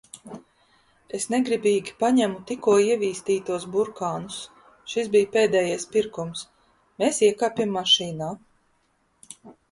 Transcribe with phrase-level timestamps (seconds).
[1.17, 4.37] Es negribīgi paņemu tikko ievīstītos burkānus.
[4.93, 6.41] Šis bija pēdējais pirkums.
[7.03, 8.31] Mēs iekāpjam mašīnā.